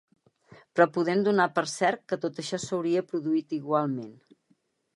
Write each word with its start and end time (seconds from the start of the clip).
Però 0.77 0.87
podem 0.95 1.21
donar 1.27 1.45
per 1.59 1.63
cert 1.73 2.03
que 2.13 2.19
tot 2.25 2.41
això 2.45 2.61
s’hauria 2.65 3.05
produït 3.13 3.57
igualment. 3.59 4.13